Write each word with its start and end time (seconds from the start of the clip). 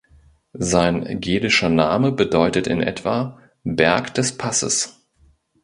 Sein 0.57 1.19
gälischer 1.21 1.69
Name 1.69 2.11
bedeutet 2.11 2.65
in 2.65 2.81
etwa 2.81 3.37
"Berg 3.63 4.15
des 4.15 4.35
Passes". 4.35 4.99